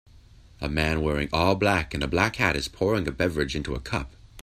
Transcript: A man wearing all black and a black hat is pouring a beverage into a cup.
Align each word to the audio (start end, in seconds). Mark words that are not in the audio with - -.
A 0.59 0.67
man 0.67 1.01
wearing 1.03 1.29
all 1.31 1.53
black 1.53 1.93
and 1.93 2.01
a 2.01 2.07
black 2.07 2.37
hat 2.37 2.55
is 2.55 2.67
pouring 2.67 3.07
a 3.07 3.11
beverage 3.11 3.55
into 3.55 3.75
a 3.75 3.79
cup. 3.79 4.15